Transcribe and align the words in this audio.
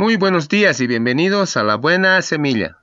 Muy 0.00 0.16
buenos 0.16 0.48
días 0.48 0.80
y 0.80 0.86
bienvenidos 0.86 1.58
a 1.58 1.62
La 1.62 1.74
Buena 1.74 2.22
Semilla. 2.22 2.78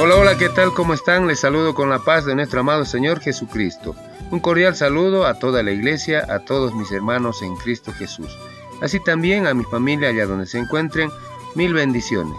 Hola, 0.00 0.16
hola, 0.16 0.36
¿qué 0.36 0.48
tal? 0.48 0.74
¿Cómo 0.74 0.92
están? 0.92 1.28
Les 1.28 1.38
saludo 1.38 1.72
con 1.76 1.88
la 1.88 2.00
paz 2.00 2.24
de 2.24 2.34
nuestro 2.34 2.58
amado 2.58 2.84
Señor 2.84 3.20
Jesucristo. 3.20 3.94
Un 4.32 4.40
cordial 4.40 4.74
saludo 4.74 5.24
a 5.24 5.34
toda 5.34 5.62
la 5.62 5.70
iglesia, 5.70 6.26
a 6.28 6.40
todos 6.40 6.74
mis 6.74 6.90
hermanos 6.90 7.42
en 7.42 7.54
Cristo 7.54 7.92
Jesús 7.92 8.36
así 8.80 9.00
también 9.00 9.46
a 9.46 9.54
mi 9.54 9.64
familia 9.64 10.08
allá 10.08 10.26
donde 10.26 10.46
se 10.46 10.58
encuentren, 10.58 11.10
mil 11.54 11.74
bendiciones. 11.74 12.38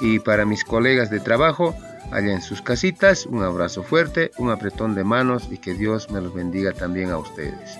Y 0.00 0.18
para 0.18 0.44
mis 0.44 0.64
colegas 0.64 1.10
de 1.10 1.20
trabajo, 1.20 1.74
allá 2.12 2.32
en 2.32 2.42
sus 2.42 2.62
casitas, 2.62 3.26
un 3.26 3.42
abrazo 3.42 3.82
fuerte, 3.82 4.30
un 4.38 4.50
apretón 4.50 4.94
de 4.94 5.04
manos 5.04 5.48
y 5.50 5.58
que 5.58 5.74
Dios 5.74 6.10
me 6.10 6.20
los 6.20 6.34
bendiga 6.34 6.72
también 6.72 7.10
a 7.10 7.18
ustedes. 7.18 7.78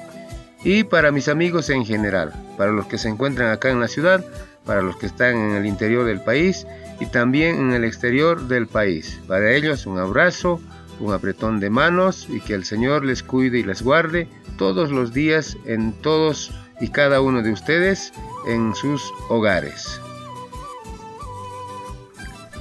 Y 0.64 0.84
para 0.84 1.12
mis 1.12 1.28
amigos 1.28 1.70
en 1.70 1.84
general, 1.84 2.32
para 2.56 2.72
los 2.72 2.86
que 2.86 2.98
se 2.98 3.08
encuentran 3.08 3.50
acá 3.50 3.70
en 3.70 3.80
la 3.80 3.88
ciudad, 3.88 4.24
para 4.64 4.82
los 4.82 4.96
que 4.96 5.06
están 5.06 5.36
en 5.36 5.52
el 5.52 5.66
interior 5.66 6.04
del 6.04 6.20
país 6.20 6.66
y 6.98 7.06
también 7.06 7.56
en 7.56 7.72
el 7.72 7.84
exterior 7.84 8.48
del 8.48 8.66
país. 8.66 9.20
Para 9.28 9.52
ellos 9.52 9.86
un 9.86 9.98
abrazo, 9.98 10.60
un 10.98 11.12
apretón 11.12 11.60
de 11.60 11.70
manos 11.70 12.26
y 12.28 12.40
que 12.40 12.54
el 12.54 12.64
Señor 12.64 13.04
les 13.04 13.22
cuide 13.22 13.58
y 13.58 13.62
les 13.62 13.82
guarde 13.82 14.28
todos 14.58 14.90
los 14.90 15.12
días 15.12 15.56
en 15.66 15.92
todos 15.92 16.52
y 16.80 16.88
cada 16.88 17.20
uno 17.20 17.42
de 17.42 17.52
ustedes 17.52 18.12
en 18.46 18.74
sus 18.74 19.12
hogares. 19.28 20.00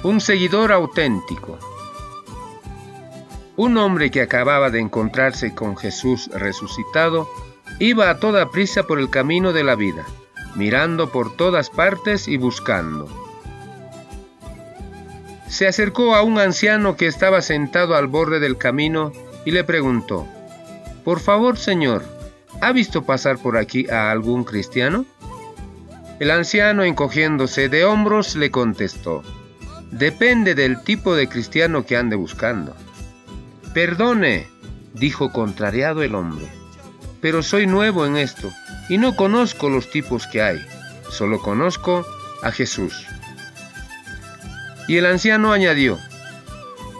Un 0.02 0.20
seguidor 0.20 0.72
auténtico. 0.72 1.58
Un 3.56 3.78
hombre 3.78 4.10
que 4.10 4.20
acababa 4.20 4.70
de 4.70 4.80
encontrarse 4.80 5.54
con 5.54 5.76
Jesús 5.76 6.28
resucitado 6.32 7.28
iba 7.78 8.10
a 8.10 8.18
toda 8.18 8.50
prisa 8.50 8.84
por 8.84 8.98
el 8.98 9.10
camino 9.10 9.52
de 9.52 9.64
la 9.64 9.74
vida, 9.74 10.04
mirando 10.54 11.10
por 11.10 11.34
todas 11.36 11.70
partes 11.70 12.28
y 12.28 12.36
buscando. 12.36 13.08
Se 15.48 15.66
acercó 15.66 16.14
a 16.14 16.22
un 16.22 16.38
anciano 16.38 16.96
que 16.96 17.06
estaba 17.06 17.40
sentado 17.40 17.96
al 17.96 18.08
borde 18.08 18.40
del 18.40 18.58
camino 18.58 19.12
y 19.44 19.52
le 19.52 19.64
preguntó, 19.64 20.26
Por 21.04 21.20
favor, 21.20 21.56
Señor, 21.56 22.04
¿Ha 22.60 22.72
visto 22.72 23.02
pasar 23.02 23.38
por 23.38 23.56
aquí 23.58 23.88
a 23.90 24.10
algún 24.10 24.44
cristiano? 24.44 25.04
El 26.18 26.30
anciano, 26.30 26.84
encogiéndose 26.84 27.68
de 27.68 27.84
hombros, 27.84 28.36
le 28.36 28.50
contestó, 28.50 29.22
Depende 29.90 30.54
del 30.54 30.82
tipo 30.82 31.14
de 31.14 31.28
cristiano 31.28 31.84
que 31.84 31.96
ande 31.96 32.16
buscando. 32.16 32.74
Perdone, 33.74 34.48
dijo 34.94 35.32
contrariado 35.32 36.02
el 36.02 36.14
hombre, 36.14 36.46
pero 37.20 37.42
soy 37.42 37.66
nuevo 37.66 38.06
en 38.06 38.16
esto 38.16 38.50
y 38.88 38.98
no 38.98 39.14
conozco 39.14 39.68
los 39.68 39.90
tipos 39.90 40.26
que 40.26 40.42
hay, 40.42 40.66
solo 41.10 41.40
conozco 41.40 42.06
a 42.42 42.50
Jesús. 42.50 43.06
Y 44.88 44.96
el 44.96 45.06
anciano 45.06 45.52
añadió, 45.52 45.98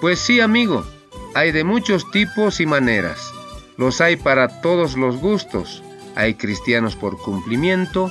Pues 0.01 0.19
sí, 0.19 0.41
amigo, 0.41 0.87
hay 1.34 1.51
de 1.53 1.65
muchos 1.65 2.11
tipos 2.11 2.61
y 2.61 2.67
maneras 2.67 3.33
los 3.77 4.01
hay 4.01 4.17
para 4.17 4.61
todos 4.61 4.97
los 4.97 5.19
gustos. 5.19 5.83
Hay 6.15 6.35
cristianos 6.35 6.97
por 6.97 7.19
cumplimiento, 7.19 8.11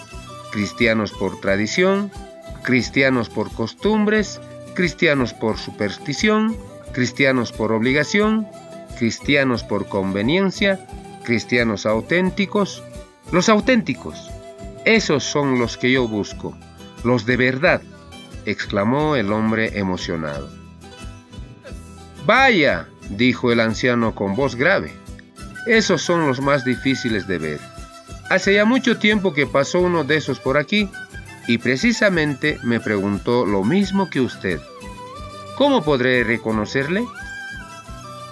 cristianos 0.51 1.11
por 1.11 1.39
tradición, 1.39 2.11
cristianos 2.63 3.29
por 3.29 3.51
costumbres, 3.51 4.39
cristianos 4.75 5.33
por 5.33 5.57
superstición, 5.57 6.55
cristianos 6.93 7.51
por 7.51 7.71
obligación, 7.71 8.47
cristianos 8.97 9.63
por 9.63 9.87
conveniencia, 9.87 10.85
cristianos 11.23 11.85
auténticos. 11.85 12.83
Los 13.31 13.49
auténticos, 13.49 14.29
esos 14.85 15.23
son 15.23 15.59
los 15.59 15.77
que 15.77 15.91
yo 15.91 16.07
busco, 16.07 16.55
los 17.03 17.25
de 17.25 17.37
verdad, 17.37 17.81
exclamó 18.45 19.15
el 19.15 19.31
hombre 19.31 19.79
emocionado. 19.79 20.49
Vaya, 22.25 22.87
dijo 23.09 23.51
el 23.51 23.59
anciano 23.59 24.15
con 24.15 24.35
voz 24.35 24.55
grave, 24.55 24.93
esos 25.65 26.01
son 26.01 26.27
los 26.27 26.41
más 26.41 26.63
difíciles 26.63 27.27
de 27.27 27.37
ver. 27.37 27.59
Hace 28.29 28.53
ya 28.55 28.65
mucho 28.65 28.97
tiempo 28.97 29.33
que 29.33 29.47
pasó 29.47 29.79
uno 29.79 30.03
de 30.03 30.17
esos 30.17 30.39
por 30.39 30.57
aquí 30.57 30.89
y 31.47 31.57
precisamente 31.59 32.57
me 32.63 32.79
preguntó 32.79 33.45
lo 33.45 33.63
mismo 33.63 34.09
que 34.09 34.21
usted. 34.21 34.59
¿Cómo 35.57 35.83
podré 35.83 36.23
reconocerle? 36.23 37.05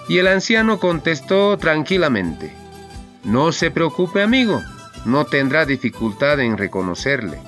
Y 0.08 0.18
el 0.18 0.26
anciano 0.26 0.78
contestó 0.78 1.56
tranquilamente, 1.56 2.52
No 3.24 3.52
se 3.52 3.70
preocupe 3.70 4.22
amigo, 4.22 4.62
no 5.04 5.24
tendrá 5.24 5.64
dificultad 5.64 6.40
en 6.40 6.58
reconocerle. 6.58 7.38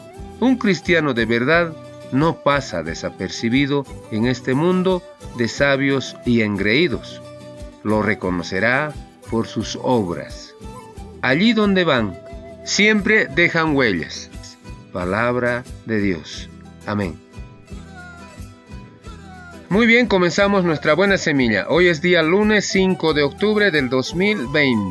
Un 0.41 0.57
cristiano 0.57 1.15
de 1.15 1.27
verdad 1.27 1.73
no 2.13 2.37
pasa 2.37 2.83
desapercibido 2.83 3.85
en 4.11 4.27
este 4.27 4.55
mundo 4.55 5.03
de 5.37 5.49
sabios 5.49 6.17
y 6.25 6.43
engreídos. 6.43 7.21
Lo 7.83 8.03
reconocerá 8.03 8.95
por 9.31 9.47
sus 9.47 9.79
obras. 9.83 10.55
Allí 11.23 11.53
donde 11.53 11.85
van, 11.85 12.19
siempre 12.65 13.27
dejan 13.27 13.75
huellas. 13.75 14.31
Palabra 14.93 15.65
de 15.85 16.01
Dios. 16.01 16.49
Amén. 16.87 17.19
Muy 19.69 19.87
bien, 19.87 20.07
comenzamos 20.07 20.65
nuestra 20.65 20.95
buena 20.95 21.19
semilla. 21.19 21.67
Hoy 21.69 21.89
es 21.89 22.01
día 22.01 22.23
lunes 22.23 22.69
5 22.69 23.15
de 23.15 23.25
octubre 23.25 23.71
del 23.73 23.89
2020. 23.89 24.87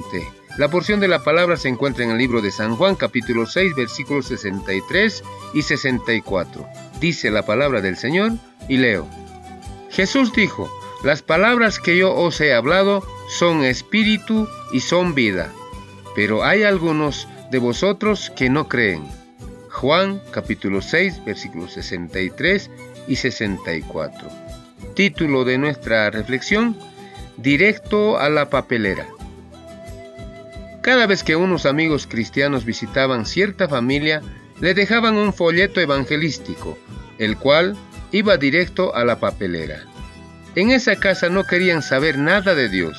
La 0.57 0.69
porción 0.69 0.99
de 0.99 1.07
la 1.07 1.23
palabra 1.23 1.57
se 1.57 1.69
encuentra 1.69 2.03
en 2.03 2.11
el 2.11 2.17
libro 2.17 2.41
de 2.41 2.51
San 2.51 2.75
Juan 2.75 2.95
capítulo 2.95 3.45
6 3.45 3.73
versículos 3.75 4.27
63 4.27 5.23
y 5.53 5.61
64. 5.61 6.65
Dice 6.99 7.31
la 7.31 7.45
palabra 7.45 7.81
del 7.81 7.97
Señor 7.97 8.33
y 8.67 8.77
leo. 8.77 9.07
Jesús 9.91 10.33
dijo, 10.33 10.69
las 11.03 11.21
palabras 11.21 11.79
que 11.79 11.97
yo 11.97 12.13
os 12.13 12.39
he 12.41 12.53
hablado 12.53 13.01
son 13.27 13.63
espíritu 13.63 14.47
y 14.71 14.81
son 14.81 15.15
vida, 15.15 15.51
pero 16.15 16.43
hay 16.43 16.63
algunos 16.63 17.27
de 17.51 17.59
vosotros 17.59 18.31
que 18.35 18.49
no 18.49 18.67
creen. 18.67 19.03
Juan 19.69 20.21
capítulo 20.31 20.81
6 20.81 21.25
versículos 21.25 21.73
63 21.73 22.69
y 23.07 23.15
64. 23.17 24.29
Título 24.93 25.43
de 25.43 25.57
nuestra 25.57 26.09
reflexión, 26.09 26.77
Directo 27.37 28.17
a 28.17 28.29
la 28.29 28.49
papelera. 28.49 29.07
Cada 30.81 31.05
vez 31.05 31.23
que 31.23 31.35
unos 31.35 31.65
amigos 31.65 32.07
cristianos 32.07 32.63
visitaban 32.63 33.25
cierta 33.25 33.67
familia, 33.67 34.21
le 34.61 34.73
dejaban 34.73 35.15
un 35.15 35.33
folleto 35.33 35.81
evangelístico, 35.81 36.77
el 37.17 37.37
cual 37.37 37.75
iba 38.11 38.37
directo 38.37 38.95
a 38.95 39.03
la 39.03 39.19
papelera. 39.19 39.83
En 40.55 40.71
esa 40.71 40.95
casa 40.95 41.27
no 41.27 41.43
querían 41.43 41.81
saber 41.81 42.17
nada 42.17 42.55
de 42.55 42.69
Dios, 42.69 42.97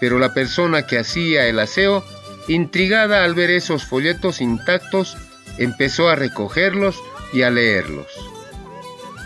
pero 0.00 0.18
la 0.18 0.34
persona 0.34 0.86
que 0.86 0.98
hacía 0.98 1.46
el 1.46 1.58
aseo, 1.58 2.04
intrigada 2.48 3.24
al 3.24 3.34
ver 3.34 3.50
esos 3.50 3.84
folletos 3.84 4.40
intactos, 4.40 5.16
empezó 5.58 6.08
a 6.08 6.14
recogerlos 6.14 6.96
y 7.32 7.42
a 7.42 7.50
leerlos. 7.50 8.06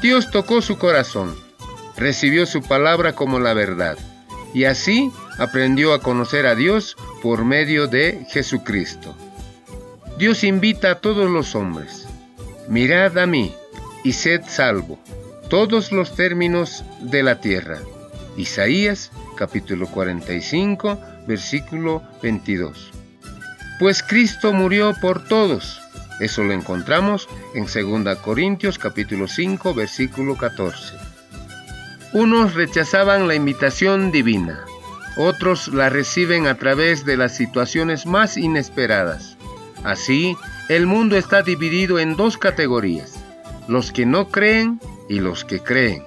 Dios 0.03 0.31
tocó 0.31 0.63
su 0.63 0.79
corazón, 0.79 1.37
recibió 1.97 2.47
su 2.47 2.63
palabra 2.63 3.15
como 3.15 3.39
la 3.39 3.53
verdad, 3.53 3.99
y 4.55 4.65
así 4.65 5.13
aprendió 5.39 5.93
a 5.93 6.01
conocer 6.01 6.47
a 6.47 6.55
Dios 6.55 6.97
por 7.23 7.45
medio 7.45 7.87
de 7.87 8.27
Jesucristo. 8.31 9.15
Dios 10.19 10.45
invita 10.45 10.91
a 10.91 10.95
todos 10.97 11.31
los 11.31 11.55
hombres, 11.55 12.07
mirad 12.69 13.19
a 13.19 13.27
mí 13.27 13.55
y 14.05 14.13
sed 14.13 14.43
salvo, 14.47 14.99
todos 15.49 15.93
los 15.93 16.15
términos 16.15 16.85
de 17.01 17.23
la 17.23 17.41
tierra. 17.41 17.79
Isaías 18.37 19.11
capítulo 19.41 19.87
45, 19.87 21.01
versículo 21.27 22.03
22. 22.23 22.91
Pues 23.79 24.03
Cristo 24.03 24.53
murió 24.53 24.93
por 25.01 25.25
todos. 25.25 25.81
Eso 26.21 26.45
lo 26.45 26.53
encontramos 26.53 27.27
en 27.55 27.65
2 27.65 28.19
Corintios 28.19 28.77
capítulo 28.77 29.29
5, 29.29 29.73
versículo 29.73 30.37
14. 30.37 30.95
Unos 32.13 32.53
rechazaban 32.53 33.29
la 33.29 33.35
invitación 33.35 34.13
divina, 34.13 34.61
otros 35.17 35.69
la 35.69 35.89
reciben 35.89 36.47
a 36.47 36.57
través 36.57 37.07
de 37.07 37.17
las 37.17 37.35
situaciones 37.35 38.05
más 38.05 38.37
inesperadas. 38.37 39.39
Así, 39.85 40.37
el 40.69 40.85
mundo 40.85 41.17
está 41.17 41.41
dividido 41.41 41.99
en 41.99 42.15
dos 42.15 42.37
categorías, 42.37 43.15
los 43.69 43.91
que 43.91 44.05
no 44.05 44.29
creen 44.29 44.79
y 45.09 45.21
los 45.21 45.47
que 45.47 45.61
creen, 45.61 46.05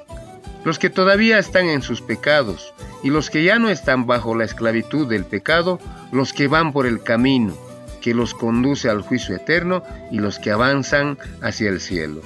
los 0.64 0.78
que 0.78 0.92
todavía 0.92 1.40
están 1.40 1.66
en 1.66 1.82
sus 1.82 2.00
pecados 2.00 2.76
y 3.04 3.10
los 3.10 3.30
que 3.30 3.44
ya 3.44 3.60
no 3.60 3.70
están 3.70 4.08
bajo 4.08 4.36
la 4.36 4.46
esclavitud 4.46 5.08
del 5.08 5.26
pecado, 5.26 5.80
los 6.12 6.32
que 6.34 6.48
van 6.48 6.72
por 6.72 6.88
el 6.88 7.04
camino, 7.04 7.56
que 8.02 8.14
los 8.14 8.34
conduce 8.34 8.90
al 8.90 9.02
juicio 9.02 9.36
eterno 9.36 9.84
y 10.10 10.20
los 10.20 10.40
que 10.40 10.52
avanzan 10.52 11.18
hacia 11.42 11.70
el 11.70 11.82
cielo. 11.82 12.22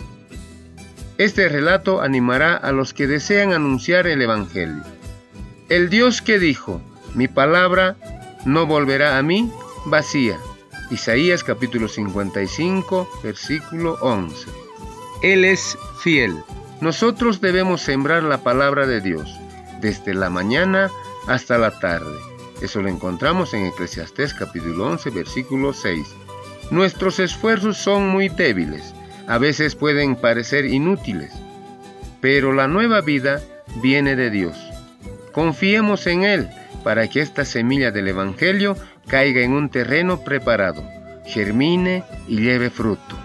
Este 1.17 1.49
relato 1.49 2.01
animará 2.01 2.55
a 2.55 2.71
los 2.71 2.93
que 2.93 3.07
desean 3.07 3.51
anunciar 3.51 4.05
el 4.05 4.21
Evangelio. 4.21 4.83
El 5.67 5.89
Dios 5.89 6.21
que 6.21 6.37
dijo, 6.37 6.79
mi 7.15 7.27
palabra 7.27 7.95
no 8.45 8.67
volverá 8.67 9.17
a 9.17 9.23
mí 9.23 9.51
vacía. 9.85 10.37
Isaías 10.91 11.43
capítulo 11.43 11.87
55, 11.87 13.09
versículo 13.23 13.97
11. 14.01 14.47
Él 15.23 15.43
es 15.43 15.75
fiel. 16.01 16.35
Nosotros 16.81 17.41
debemos 17.41 17.81
sembrar 17.81 18.21
la 18.21 18.43
palabra 18.43 18.85
de 18.85 19.01
Dios 19.01 19.39
desde 19.79 20.13
la 20.13 20.29
mañana 20.29 20.89
hasta 21.27 21.57
la 21.57 21.71
tarde. 21.79 22.19
Eso 22.61 22.81
lo 22.81 22.89
encontramos 22.89 23.53
en 23.53 23.65
Eclesiastés 23.65 24.33
capítulo 24.33 24.87
11, 24.87 25.11
versículo 25.11 25.73
6. 25.73 26.15
Nuestros 26.71 27.19
esfuerzos 27.19 27.77
son 27.77 28.09
muy 28.09 28.29
débiles, 28.29 28.93
a 29.27 29.37
veces 29.37 29.75
pueden 29.75 30.15
parecer 30.15 30.65
inútiles, 30.65 31.31
pero 32.19 32.53
la 32.53 32.67
nueva 32.67 33.01
vida 33.01 33.41
viene 33.81 34.15
de 34.15 34.31
Dios. 34.31 34.57
Confiemos 35.31 36.07
en 36.07 36.23
Él 36.23 36.49
para 36.83 37.07
que 37.09 37.21
esta 37.21 37.45
semilla 37.45 37.91
del 37.91 38.07
Evangelio 38.07 38.75
caiga 39.07 39.41
en 39.41 39.53
un 39.53 39.69
terreno 39.69 40.21
preparado, 40.23 40.83
germine 41.25 42.03
y 42.27 42.41
lleve 42.41 42.69
fruto. 42.69 43.15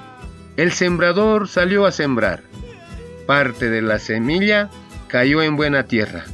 El 0.57 0.73
sembrador 0.73 1.49
salió 1.49 1.87
a 1.87 1.93
sembrar. 1.93 2.43
Parte 3.27 3.71
de 3.71 3.81
la 3.81 3.99
semilla 3.99 4.69
cayó 5.09 5.43
en 5.43 5.57
buena 5.57 5.85
tierra 5.85 6.25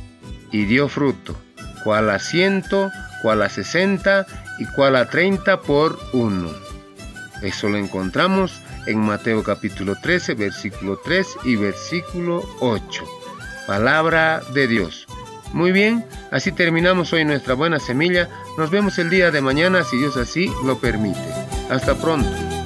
y 0.52 0.64
dio 0.64 0.88
fruto, 0.88 1.36
cual 1.84 2.10
a 2.10 2.18
ciento, 2.18 2.90
cual 3.22 3.42
a 3.42 3.48
sesenta 3.48 4.26
y 4.58 4.66
cual 4.66 4.96
a 4.96 5.08
treinta 5.08 5.60
por 5.60 5.98
uno. 6.12 6.50
Eso 7.42 7.68
lo 7.68 7.76
encontramos 7.76 8.60
en 8.86 8.98
Mateo 8.98 9.42
capítulo 9.44 9.96
13, 10.00 10.34
versículo 10.34 10.98
3 11.04 11.26
y 11.44 11.56
versículo 11.56 12.42
8. 12.60 13.04
Palabra 13.66 14.40
de 14.54 14.66
Dios. 14.66 15.06
Muy 15.52 15.72
bien, 15.72 16.04
así 16.30 16.52
terminamos 16.52 17.12
hoy 17.12 17.24
nuestra 17.24 17.54
buena 17.54 17.78
semilla. 17.78 18.28
Nos 18.56 18.70
vemos 18.70 18.98
el 18.98 19.10
día 19.10 19.30
de 19.30 19.40
mañana 19.40 19.84
si 19.84 19.96
Dios 19.98 20.16
así 20.16 20.50
lo 20.64 20.78
permite. 20.78 21.20
Hasta 21.70 21.94
pronto. 21.94 22.57